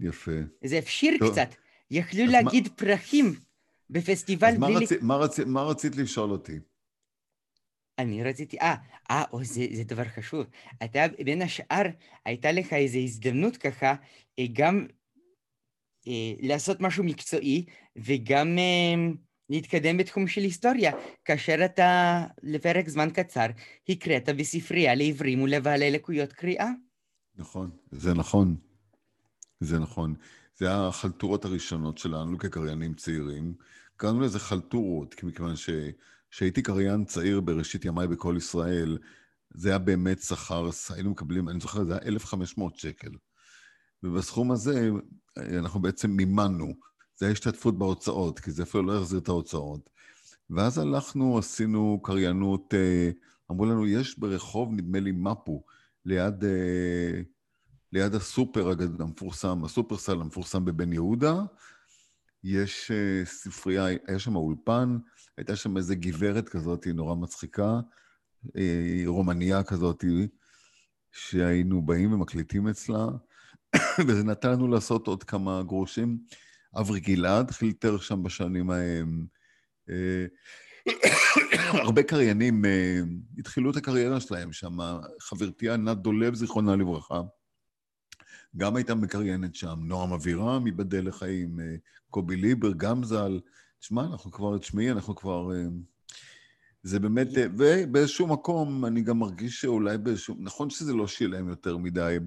[0.00, 0.30] יפה.
[0.64, 1.32] זה הפשיר טוב.
[1.32, 1.54] קצת.
[1.90, 2.74] יכלו להגיד מה...
[2.74, 3.34] פרחים
[3.90, 4.84] בפסטיבל בלי...
[4.84, 5.40] אז מה, רצ...
[5.40, 6.58] מה רצית לשאול אותי?
[7.98, 8.74] אני רציתי, אה,
[9.10, 10.46] אה, או, זה, זה דבר חשוב.
[10.84, 11.82] אתה, בין השאר,
[12.24, 13.94] הייתה לך איזו הזדמנות ככה,
[14.38, 14.86] אה, גם
[16.08, 17.64] אה, לעשות משהו מקצועי,
[17.96, 19.12] וגם אה,
[19.50, 20.92] להתקדם בתחום של היסטוריה,
[21.24, 23.46] כאשר אתה לפרק זמן קצר
[23.88, 26.68] הקראת בספרייה לעברים ולבעלי לקויות קריאה.
[27.36, 28.56] נכון, זה נכון.
[29.60, 30.14] זה נכון.
[30.56, 33.54] זה החלטורות הראשונות שלנו כקריינים צעירים.
[33.96, 38.98] קראנו לזה חלטורות, מכיוון שכשהייתי קריין צעיר בראשית ימיי בכל ישראל,
[39.54, 43.10] זה היה באמת שכר, היינו מקבלים, אני זוכר, זה היה 1,500 שקל.
[44.02, 44.90] ובסכום הזה
[45.38, 46.89] אנחנו בעצם מימנו.
[47.20, 49.90] זה ההשתתפות בהוצאות, כי זה אפילו לא יחזיר את ההוצאות.
[50.50, 53.10] ואז הלכנו, עשינו קריינות, אה,
[53.50, 55.64] אמרו לנו, יש ברחוב, נדמה לי, מפו,
[56.04, 57.20] ליד, אה,
[57.92, 61.42] ליד הסופר המפורסם, הסופרסל המפורסם בבן יהודה,
[62.44, 64.98] יש אה, ספרייה, היה שם אולפן,
[65.36, 67.80] הייתה שם איזו גברת כזאת, נורא מצחיקה,
[69.06, 70.04] רומניה כזאת,
[71.12, 73.06] שהיינו באים ומקליטים אצלה,
[74.06, 76.18] וזה נתן לנו לעשות עוד כמה גרושים.
[76.76, 79.26] אברי גלעד חילטר שם בשנים ההם.
[79.90, 80.26] אה,
[81.84, 83.00] הרבה קריינים אה,
[83.38, 84.76] התחילו את הקריירה שלהם שם.
[85.20, 87.20] חברתי ענת דולב, זיכרונה לברכה,
[88.56, 89.78] גם הייתה מקריינת שם.
[89.82, 91.74] נועם אבירם, ייבדל לחיים, אה,
[92.10, 93.40] קובי ליבר, גם ז"ל.
[93.78, 95.50] תשמע, אנחנו כבר, תשמעי, אנחנו כבר...
[96.82, 97.28] זה באמת,
[97.58, 102.18] ובאיזשהו מקום אני גם מרגיש שאולי באיזשהו, נכון שזה לא שילם יותר מדי,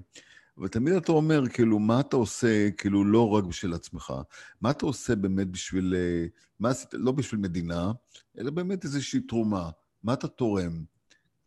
[0.58, 4.14] אבל תמיד אתה אומר, כאילו, מה אתה עושה, כאילו, לא רק בשביל עצמך,
[4.62, 6.26] מה אתה עושה באמת בשביל, אה,
[6.60, 7.92] מה עשית, לא בשביל מדינה,
[8.40, 9.70] אלא באמת איזושהי תרומה,
[10.04, 10.84] מה אתה תורם?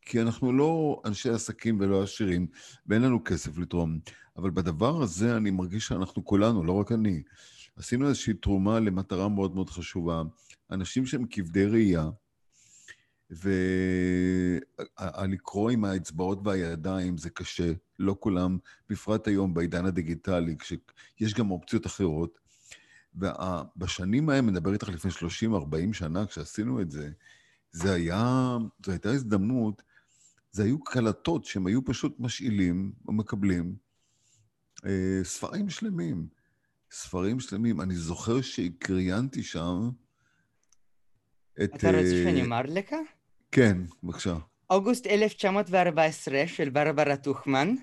[0.02, 2.46] כי אנחנו לא אנשי עסקים ולא עשירים,
[2.86, 3.98] ואין לנו כסף לתרום.
[4.36, 7.22] אבל בדבר הזה אני מרגיש שאנחנו כולנו, לא רק אני,
[7.76, 10.22] עשינו איזושהי תרומה למטרה מאוד מאוד חשובה.
[10.70, 12.10] אנשים שהם כבדי ראייה,
[15.00, 18.58] ולקרוא עם האצבעות והידיים זה קשה, לא כולם,
[18.90, 22.38] בפרט היום בעידן הדיגיטלי, כשיש גם אופציות אחרות.
[23.14, 27.10] ובשנים ההם, מדבר איתך לפני 30-40 שנה, כשעשינו את זה,
[27.72, 28.56] זה היה,
[28.86, 29.82] זו הייתה הזדמנות,
[30.50, 33.76] זה היו קלטות שהם היו פשוט משאילים או מקבלים
[34.86, 36.26] אה, ספרים שלמים.
[36.90, 37.80] ספרים שלמים.
[37.80, 39.90] אני זוכר שקריינתי שם
[41.62, 41.70] את...
[41.74, 42.94] אתה רוצה אה, שאני אומר לך?
[43.52, 44.36] כן, בבקשה.
[44.70, 47.74] אוגוסט 1914 של ברברה טוכמן,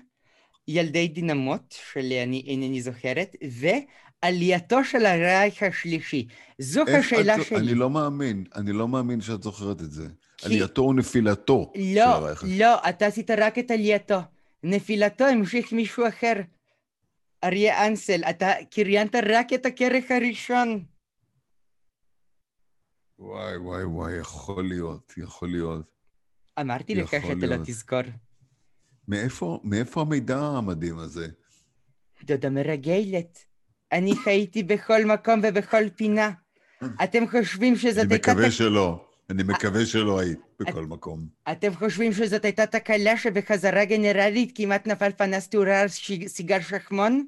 [0.68, 6.26] ילדי דינמוט, שאני אינני זוכרת, ועלייתו של הרייך השלישי.
[6.58, 7.58] זו השאלה את, שלי.
[7.58, 10.08] אני לא מאמין, אני לא מאמין שאת זוכרת את זה.
[10.36, 10.46] כי...
[10.46, 12.58] עלייתו ונפילתו לא, של הרייך השלישי.
[12.58, 14.18] לא, אתה עשית רק את עלייתו.
[14.62, 16.34] נפילתו המשיך מישהו אחר.
[17.44, 20.84] אריה אנסל, אתה קריינת רק את הכרך הראשון.
[23.18, 25.94] וואי, וואי, וואי, יכול להיות, יכול להיות.
[26.60, 28.00] אמרתי לך שאתה לא תזכור.
[29.08, 31.26] מאיפה, מאיפה המידע המדהים הזה?
[32.24, 33.44] דודה מרגלת.
[33.92, 36.30] אני חייתי בכל מקום ובכל פינה.
[37.04, 38.32] אתם חושבים שזאת הייתה...
[38.32, 39.08] אני מקווה שלא.
[39.30, 41.26] אני מקווה שלא היית בכל מקום.
[41.52, 45.88] אתם חושבים שזאת הייתה תקלה שבחזרה גנרלית כמעט נפל פנס תאורה על
[46.26, 47.26] סיגר שחמון?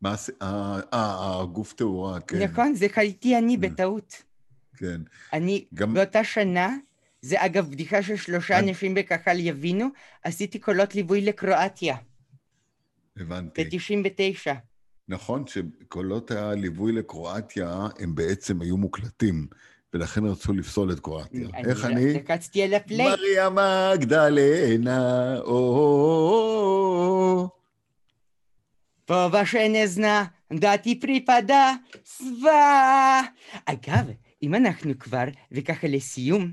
[0.00, 2.42] מה, אה, הגוף תאורה, כן.
[2.42, 4.22] נכון, זה חייתי אני בטעות.
[4.76, 5.00] כן.
[5.32, 5.64] אני.
[5.72, 6.76] באותה שנה,
[7.21, 8.69] זה אגב בדיחה ששלושה אני...
[8.69, 9.87] אנשים בקהל יבינו,
[10.23, 11.97] עשיתי קולות ליווי לקרואטיה.
[13.17, 13.63] הבנתי.
[13.63, 14.53] ב-99.
[15.07, 19.47] נכון שקולות הליווי לקרואטיה הם בעצם היו מוקלטים,
[19.93, 21.47] ולכן רצו לפסול את קרואטיה.
[21.53, 22.13] אני איך אני?
[22.13, 23.07] לקצתי על הפליי.
[23.07, 26.77] מריה מגדלנה, או...
[29.11, 31.73] Повашенезна, דעתי פריפדה,
[32.05, 33.21] סבא.
[33.65, 34.11] אגב,
[34.43, 36.51] אם אנחנו כבר, וככה לסיום,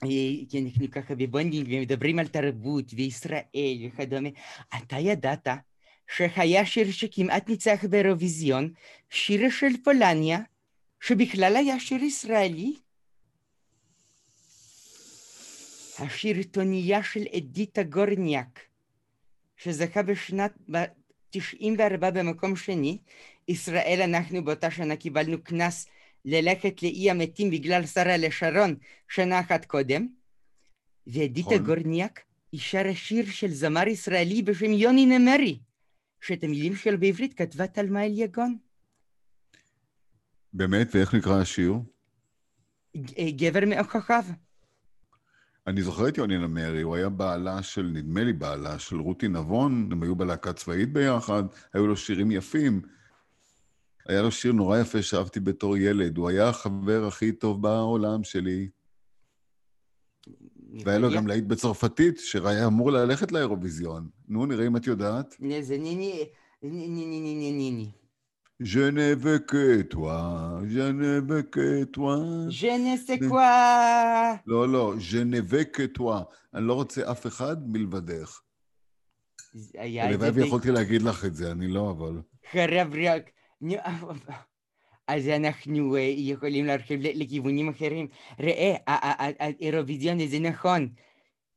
[0.00, 4.28] כי אנחנו ככה בבונדינג ומדברים על תרבות וישראל וכדומה,
[4.76, 5.48] אתה ידעת
[6.16, 8.72] שהיה שיר שכמעט ניצח באירוויזיון,
[9.10, 10.38] שיר של פולניה,
[11.00, 12.74] שבכלל היה שיר ישראלי?
[15.98, 18.60] השיר תונייה של אדיטה גורניאק,
[19.56, 20.52] שזכה בשנת,
[21.30, 22.98] 94 במקום שני,
[23.48, 25.86] ישראל אנחנו באותה שנה קיבלנו קנס
[26.30, 28.74] ללכת לאי המתים בגלל שרה לשרון
[29.08, 30.06] שנה אחת קודם,
[31.06, 31.66] ואדיטה נכון.
[31.66, 32.20] גורניאק
[32.52, 35.58] היא שרה שיר של זמר ישראלי בשם יוני נמרי,
[36.20, 38.56] שאת המילים שלו בעברית כתבה תלמה אליגון.
[40.52, 40.94] באמת?
[40.94, 41.74] ואיך נקרא השיר?
[43.36, 44.24] גבר מאוכחיו.
[45.66, 49.88] אני זוכר את יוני נמרי, הוא היה בעלה של, נדמה לי בעלה של רותי נבון,
[49.92, 52.82] הם היו בלהקה צבאית ביחד, היו לו שירים יפים.
[54.08, 58.68] היה לו שיר נורא יפה שאהבתי בתור ילד, הוא היה החבר הכי טוב בעולם שלי.
[60.84, 64.08] והיה לו גם להיט בצרפתית, שהיה אמור ללכת לאירוויזיון.
[64.28, 65.36] נו, נראה אם את יודעת.
[65.60, 66.24] זה ניני,
[66.62, 67.90] ניני, ניני, ניני.
[68.60, 72.16] Je ne veux que toi, je ne veux que toi.
[72.50, 74.36] Je ne sais quoi.
[74.46, 76.24] לא, לא, je ne veux que toi.
[76.54, 78.40] אני לא רוצה אף אחד מלבדך.
[79.74, 82.20] הלוואי ויכולתי להגיד לך את זה, אני לא, אבל...
[85.06, 88.08] אז אנחנו יכולים להרחיב לכיוונים אחרים.
[88.40, 90.88] ראה, האירוויזיון זה נכון.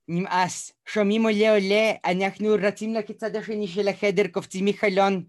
[0.08, 5.24] נמאס, שומעים עולה עולה, אנחנו רצים לצד השני של החדר, קופצים מחלון.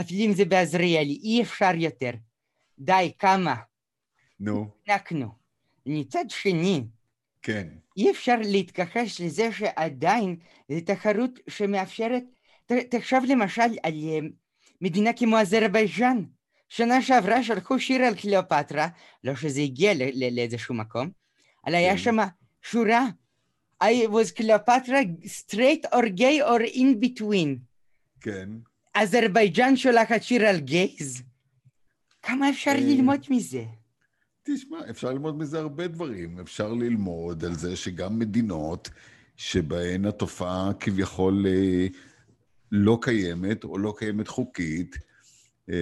[0.00, 2.10] אפילו אם זה בעזריאלי, אי אפשר יותר.
[2.78, 3.54] די, כמה.
[4.40, 4.66] נו.
[4.88, 5.28] נקנו.
[5.86, 6.84] מצד שני,
[7.42, 7.68] כן.
[7.96, 10.36] אי אפשר להתכחש לזה שעדיין
[10.68, 12.24] זו תחרות שמאפשרת,
[12.66, 13.94] תחשוב למשל על
[14.82, 16.24] מדינה כמו אזרבייג'אן.
[16.68, 18.88] שנה שעברה שלחו שיר על קליאופטרה,
[19.24, 19.92] לא שזה הגיע
[20.32, 21.10] לאיזשהו מקום,
[21.66, 21.98] אבל היה כן.
[21.98, 22.16] שם
[22.62, 23.06] שורה
[23.82, 27.58] I was Cleopatra straight or gay or in between.
[28.20, 28.48] כן.
[28.94, 31.22] אזרבייג'אן שולחת שיר על גייז?
[32.22, 33.64] כמה אפשר ללמוד מזה?
[34.42, 36.40] תשמע, אפשר ללמוד מזה הרבה דברים.
[36.40, 38.90] אפשר ללמוד על זה שגם מדינות
[39.36, 41.86] שבהן התופעה כביכול אה,
[42.72, 44.96] לא קיימת, או לא קיימת חוקית,
[45.70, 45.74] אה,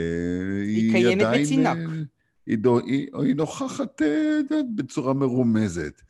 [0.62, 1.66] היא קיימת עדיין, בצינוק.
[1.66, 2.02] אה,
[2.46, 4.02] היא, היא, היא נוכחת
[4.74, 6.02] בצורה מרומזת.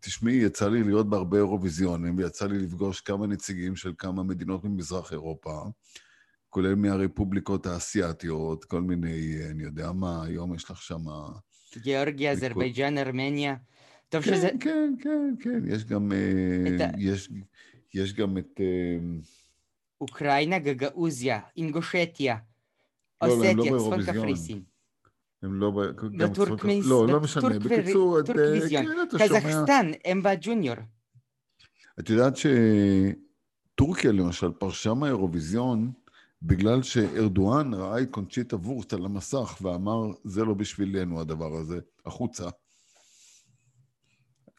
[0.00, 5.12] תשמעי, יצא לי להיות בהרבה אירוויזיונים, ויצא לי לפגוש כמה נציגים של כמה מדינות ממזרח
[5.12, 5.62] אירופה.
[6.50, 11.04] כולל מהרפובליקות האסייתיות, כל מיני, אני יודע מה, היום יש לך שם...
[11.76, 13.54] גיאורגיה, אזרבייג'אן, ארמניה.
[14.08, 14.48] טוב כן, שזה...
[14.60, 16.12] כן, כן, כן, יש גם...
[16.12, 17.30] אה, יש,
[17.94, 18.60] יש גם את...
[18.60, 18.98] אה,
[20.00, 22.36] אוקראינה, גגאוזיה, אינגושטיה,
[23.22, 24.62] אוסטיה, לא, צפון קפריסין.
[25.42, 25.72] הם לא...
[26.18, 26.90] בטורקמיסטן.
[26.90, 27.58] לא, לא משנה.
[27.58, 28.30] בקיצור, את...
[28.30, 28.34] אה,
[28.70, 28.84] כן,
[29.18, 30.76] קזחסטן, הם בג'וניור.
[32.00, 35.92] את יודעת שטורקיה, למשל, פרשה מהאירוויזיון,
[36.42, 42.48] בגלל שארדואן ראה את קונצ'יטה וורסט על המסך ואמר, זה לא בשבילנו הדבר הזה, החוצה.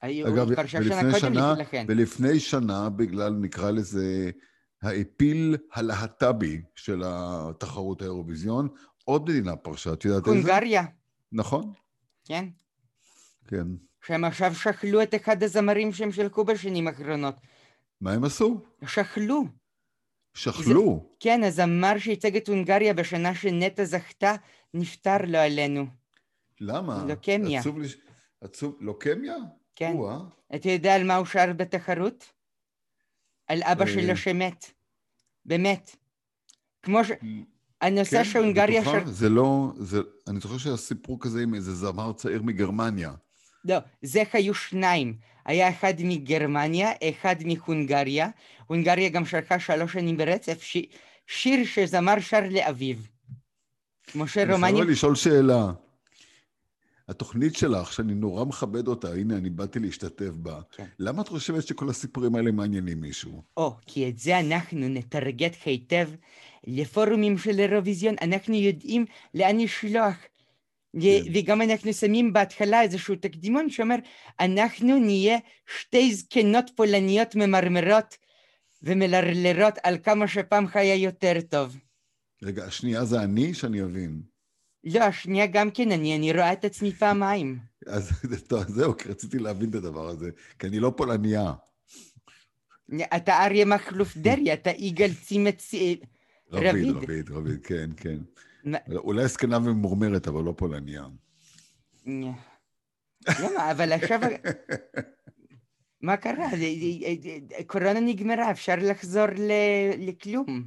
[0.03, 1.55] אגב, ולפני שנה,
[1.87, 4.31] ולפני שנה, בגלל, נקרא לזה,
[4.81, 8.67] האפיל הלהט"בי של התחרות האירוויזיון,
[9.05, 10.37] עוד מדינה פרשה, את יודעת איזה?
[10.37, 10.83] הונגריה.
[11.31, 11.73] נכון.
[12.25, 12.45] כן.
[13.47, 13.67] כן.
[14.07, 17.35] שהם עכשיו שכלו את אחד הזמרים שהם שלקו בשנים האחרונות.
[18.01, 18.61] מה הם עשו?
[18.87, 19.45] שכלו.
[20.33, 20.99] שכלו.
[21.03, 24.35] זה, כן, הזמר שייצג את הונגריה בשנה שנטע זכתה,
[24.73, 25.85] נפטר לו עלינו.
[26.61, 27.05] למה?
[27.07, 27.59] לוקמיה.
[27.59, 27.87] עצוב לי...
[28.41, 28.77] עצוב...
[28.79, 29.35] לוקמיה?
[29.75, 29.93] כן.
[29.95, 30.19] או-אה.
[30.55, 32.31] אתה יודע על מה הוא שר בתחרות?
[33.47, 34.15] על אבא שלו אה.
[34.15, 34.71] שמת.
[35.45, 35.95] באמת.
[36.81, 37.11] כמו ש...
[37.81, 38.83] הנושא כן, שהונגריה...
[38.83, 39.05] שר...
[39.05, 39.71] זה לא...
[39.77, 39.99] זה...
[40.27, 43.13] אני זוכר שהיה סיפור כזה עם איזה זמר צעיר מגרמניה.
[43.65, 45.17] לא, זה היו שניים.
[45.45, 48.29] היה אחד מגרמניה, אחד מהונגריה.
[48.67, 50.77] הונגריה גם שרכה שלוש שנים ברצף, ש...
[51.27, 52.95] שיר שזמר שר לאביו.
[54.15, 54.69] משה רומני...
[54.69, 55.71] אני חייב לשאול שאלה.
[57.07, 60.85] התוכנית שלך, שאני נורא מכבד אותה, הנה, אני באתי להשתתף בה, כן.
[60.99, 63.43] למה את חושבת שכל הסיפורים האלה מעניינים מישהו?
[63.57, 66.09] או, כי את זה אנחנו נטרגט היטב
[66.67, 70.15] לפורומים של אירוויזיון, אנחנו יודעים לאן לשלוח.
[71.01, 71.31] כן.
[71.33, 73.95] וגם אנחנו שמים בהתחלה איזשהו תקדימון שאומר,
[74.39, 75.37] אנחנו נהיה
[75.79, 78.17] שתי זקנות פולניות ממרמרות
[78.83, 81.77] ומלרלרות על כמה שפעם חיה יותר טוב.
[82.43, 84.34] רגע, השנייה זה אני, שאני אבין.
[84.85, 87.59] לא, השנייה גם כן אני, אני רואה את עצמי פעמיים.
[87.87, 88.11] אז
[88.47, 91.53] טוב, זהו, כי רציתי להבין את הדבר הזה, כי אני לא פולניה.
[93.15, 95.73] אתה אריה מכלוף דרעי, אתה יגאל צימץ...
[96.51, 98.17] רביד, רביד, רביד, כן, כן.
[98.95, 101.05] אולי זקנה וממורמרת, אבל לא פולניה.
[102.05, 103.71] למה?
[103.71, 104.19] אבל עכשיו...
[106.01, 106.47] מה קרה?
[107.67, 109.25] קורונה נגמרה, אפשר לחזור
[109.97, 110.63] לכלום.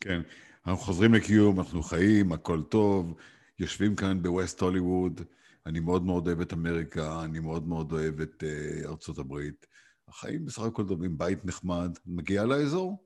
[0.00, 0.20] כן,
[0.66, 3.14] אנחנו חוזרים לקיום, אנחנו חיים, הכל טוב,
[3.58, 5.20] יושבים כאן בווסט הוליווד,
[5.66, 9.66] אני מאוד מאוד אוהב את אמריקה, אני מאוד מאוד אוהב את uh, ארצות הברית.
[10.08, 11.98] החיים בסך הכל טובים, בית נחמד.
[12.06, 13.04] מגיע לאזור?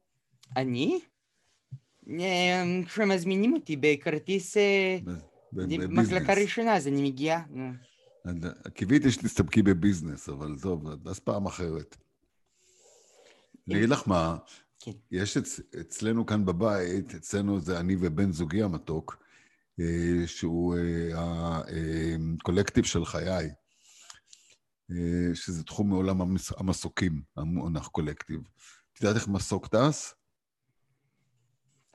[0.56, 1.00] אני?
[2.20, 4.98] אה, כשמזמינים אותי בכרטיס אה,
[5.88, 7.40] מחלקה ראשונה, אז אני מגיע.
[8.74, 11.96] קיוויתי שתסתפקי בביזנס, אבל טוב, אז פעם אחרת.
[13.68, 14.36] אני אגיד לך מה,
[14.80, 14.90] כן.
[15.10, 19.16] יש אצ, אצלנו כאן בבית, אצלנו זה אני ובן זוגי המתוק,
[19.80, 20.76] אה, שהוא
[21.14, 23.50] הקולקטיב של חיי,
[25.34, 26.20] שזה תחום מעולם
[26.56, 28.40] המסוקים, המונח קולקטיב.
[28.92, 30.14] את יודעת איך מסוק טס?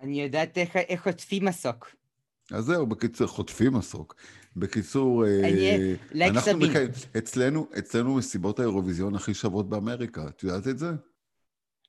[0.02, 1.92] אני יודעת איך, איך חוטפים מסוק.
[2.52, 4.16] אז זהו, בקיצור, חוטפים מסוק.
[4.56, 5.96] בקיצור, אה,
[6.28, 6.52] אנחנו
[7.18, 10.92] אצלנו, אצלנו מסיבות האירוויזיון הכי שוות באמריקה, את יודעת את זה?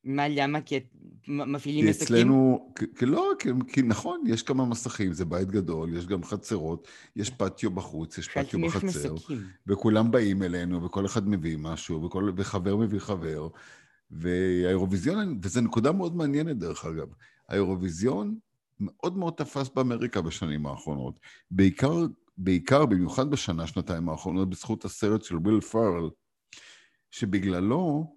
[0.05, 0.61] מה, למה?
[0.61, 0.81] כי
[1.29, 2.07] מפעילים מסכים?
[2.07, 6.25] כי אצלנו, כי לא, כי, כי נכון, יש כמה מסכים, זה בית גדול, יש גם
[6.25, 9.15] חצרות, יש פטיו בחוץ, יש פטיו בחצר,
[9.67, 13.49] וכולם באים אלינו, וכל אחד מביא משהו, וכל, וחבר מביא חבר,
[14.11, 17.09] והאירוויזיון, וזו נקודה מאוד מעניינת דרך אגב,
[17.49, 18.39] האירוויזיון
[18.81, 21.21] מאוד מאוד תפס באמריקה בשנים האחרונות.
[21.51, 22.07] בעיקר,
[22.39, 26.11] בעיקר, במיוחד בשנה, שנתיים האחרונות, בזכות הסרט של וויל פארל,
[27.11, 28.15] שבגללו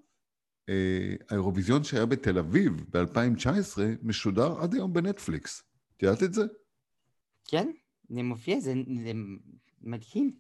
[1.30, 5.64] האירוויזיון שהיה בתל אביב ב-2019 משודר עד היום בנטפליקס.
[5.98, 6.44] את יודעת את זה?
[7.48, 7.68] כן,
[8.10, 8.74] זה מופיע, זה,
[9.04, 9.12] זה
[9.82, 10.32] מדהים.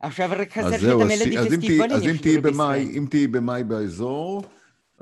[0.00, 4.42] עכשיו רק חסר שאת המלודי פסטיבולים אז אם תהיי במאי, אם תהיי במאי באזור,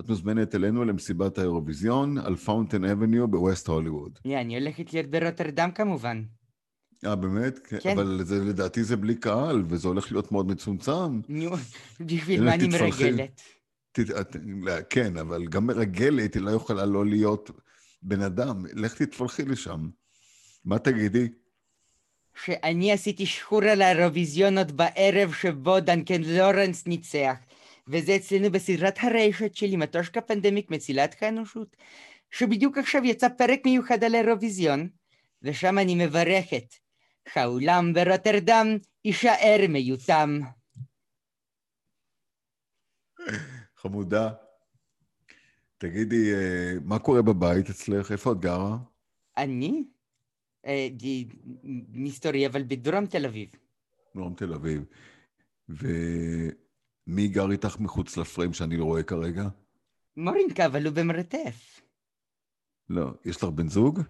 [0.01, 4.19] את מוזמנת אלינו למסיבת האירוויזיון על Fountain Avenue בווסט הוליווד.
[4.27, 6.23] אני הולכת להיות ברוטרדם כמובן.
[7.07, 7.59] אה, באמת?
[7.59, 7.91] כן.
[7.91, 11.21] אבל זה, לדעתי זה בלי קהל, וזה הולך להיות מאוד מצומצם.
[11.29, 11.51] נו,
[12.07, 13.41] בשביל מה אני מרגלת?
[14.91, 17.51] כן, אבל גם מרגלת היא לא יכולה לא להיות
[18.03, 18.65] בן אדם.
[18.75, 19.89] לך תתפלחי לשם.
[20.65, 21.29] מה תגידי?
[22.45, 27.37] שאני עשיתי שחור על האירוויזיונות בערב שבו דנקן לורנס ניצח,
[27.89, 31.77] וזה אצלנו בסדרת הרשת שלי, מטושקה פנדמיק מצילת האנושות,
[32.31, 34.89] שבדיוק עכשיו יצא פרק מיוחד על האירוויזיון,
[35.43, 36.75] ושם אני מברכת.
[37.35, 38.67] האולם ברוטרדם
[39.05, 40.41] יישאר מיותם.
[43.83, 44.31] חמודה.
[45.79, 48.13] תגידי, אה, מה קורה בבית אצלך?
[48.13, 48.79] איפה את גרה?
[49.37, 49.85] אני?
[50.67, 50.89] אה,
[51.93, 53.49] מסתורי, אבל בדרום תל אביב.
[54.17, 54.85] דרום תל אביב.
[55.69, 59.49] ומי גר איתך מחוץ לפריים שאני לא רואה כרגע?
[60.17, 61.81] מורינקה, אבל הוא במרתף.
[62.89, 63.11] לא.
[63.25, 64.01] יש לך בן זוג?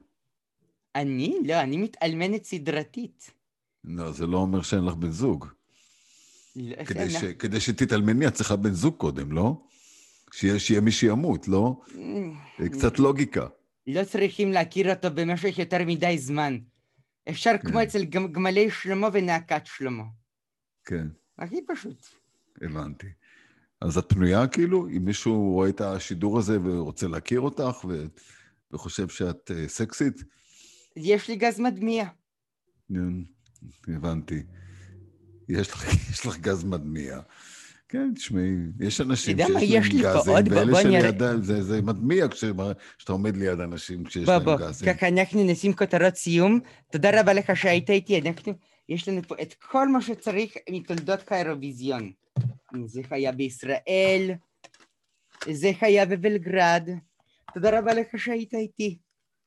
[0.95, 1.39] אני?
[1.47, 3.31] לא, אני מתאלמנת סדרתית.
[3.85, 5.47] לא, זה לא אומר שאין לך בן זוג.
[6.87, 7.25] כדי, ש...
[7.25, 9.63] כדי שתתאלמני, את צריכה בן זוג קודם, לא?
[10.33, 11.81] שיהיה, שיהיה מי שימות, לא?
[12.61, 13.47] אה, קצת לוגיקה.
[13.87, 16.59] לא צריכים להכיר אותו במשך יותר מדי זמן.
[17.29, 17.79] אפשר כמו כן.
[17.79, 20.05] אצל גמ- גמלי שלמה ונאקת שלמה.
[20.85, 21.07] כן,
[21.39, 22.07] הכי פשוט.
[22.63, 23.07] הבנתי.
[23.81, 24.89] אז את פנויה כאילו?
[24.89, 28.07] אם מישהו רואה את השידור הזה ורוצה להכיר אותך ו...
[28.73, 30.15] וחושב שאת uh, סקסית?
[30.97, 32.05] יש לי גז מדמיע.
[32.89, 34.43] כן, הבנתי.
[35.51, 37.21] יש לך, יש לך גז מדמיע.
[37.89, 40.49] כן, תשמעי, יש אנשים שיש יש להם לי פה גזים, עוד?
[40.49, 40.81] בוא- ואלה בוא.
[40.83, 44.93] שלידם, זה, זה מדמיע כשאתה עומד ליד אנשים כשיש בוא, להם בוא, גזים.
[44.95, 46.61] ככה אנחנו נשים כותרות סיום.
[46.93, 48.21] תודה רבה לך שהיית איתי.
[48.21, 48.53] אנחנו,
[48.89, 52.13] יש לנו פה את כל מה שצריך מתולדות האירוויזיון.
[52.85, 54.31] זה היה בישראל,
[55.51, 56.89] זה היה בבלגרד.
[57.55, 58.99] תודה רבה לך שהיית איתי.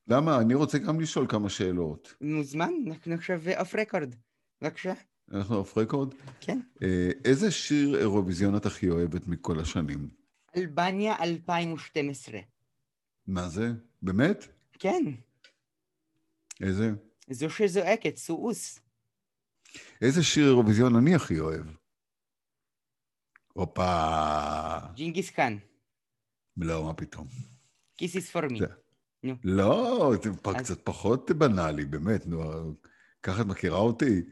[0.08, 0.38] למה?
[0.40, 2.14] אני רוצה גם לשאול כמה שאלות.
[2.20, 4.14] מוזמן, אנחנו עכשיו off record.
[4.62, 4.92] בבקשה.
[5.34, 6.14] אנחנו off record.
[6.40, 6.60] כן.
[6.82, 10.08] אה, איזה שיר אירוויזיון את הכי אוהבת מכל השנים?
[10.56, 12.40] אלבניה 2012.
[13.26, 13.72] מה זה?
[14.02, 14.46] באמת?
[14.78, 15.04] כן,
[16.60, 16.90] איזה?
[17.30, 18.80] זו שזועקת, סואוס.
[20.02, 21.66] איזה שיר אירוויזיון אני הכי אוהב?
[23.52, 24.78] הופה.
[24.94, 25.56] ג'ינגיס קאן,
[26.56, 27.26] לא, מה פתאום.
[27.96, 28.60] כיסיס פור מי.
[29.44, 32.42] לא, זה קצת פחות בנאלי, באמת, נו,
[33.22, 34.22] ככה את מכירה אותי?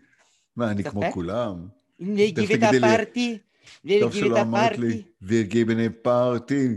[0.56, 1.02] מה, אני כמו.
[1.12, 1.68] כולם?
[1.96, 3.38] את תגידי לי- הפארטי,
[4.00, 5.02] טוב שלא אמרת לי, הפארטי.
[5.22, 6.68] וירגי בני פארטי,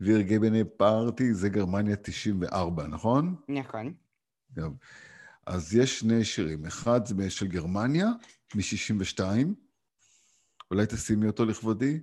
[0.00, 3.34] וירגי בני פארטי, זה גרמניה 94, נכון?
[3.48, 3.92] נכון.
[4.54, 4.74] טוב.
[5.46, 8.08] אז יש שני שירים, אחד זה של גרמניה,
[8.54, 9.20] מ-62,
[10.70, 12.00] אולי תשימי אותו לכבודי?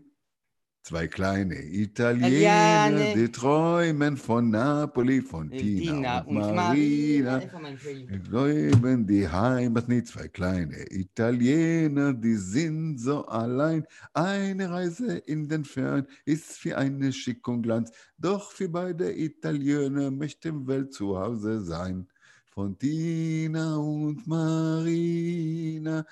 [0.86, 3.14] Zwei kleine Italiener, Italiane.
[3.16, 7.42] die träumen von Napoli, von äh, Tina, Tina und, und Marina.
[8.30, 10.08] Träumen äh, die Heimat nicht.
[10.08, 13.86] Zwei kleine Italiener, die sind so allein.
[14.14, 17.90] Eine Reise in den Fern ist wie eine Schick und Glanz.
[18.18, 22.10] Doch für beide Italiener möchten Welt zu Hause sein.
[22.54, 26.06] Von Tina und Marina